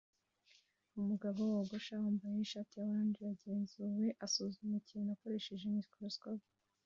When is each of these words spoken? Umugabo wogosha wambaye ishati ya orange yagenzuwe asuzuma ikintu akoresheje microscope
Umugabo 0.99 1.39
wogosha 1.51 1.93
wambaye 2.01 2.37
ishati 2.39 2.73
ya 2.79 2.85
orange 2.91 3.19
yagenzuwe 3.29 4.05
asuzuma 4.25 4.75
ikintu 4.81 5.09
akoresheje 5.11 5.65
microscope 5.79 6.47